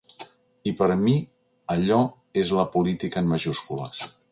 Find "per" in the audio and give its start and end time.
0.79-0.87